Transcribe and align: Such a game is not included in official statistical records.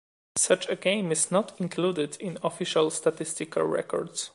Such 0.35 0.67
a 0.67 0.75
game 0.75 1.11
is 1.11 1.29
not 1.29 1.59
included 1.59 2.17
in 2.19 2.39
official 2.41 2.89
statistical 2.89 3.61
records. 3.61 4.29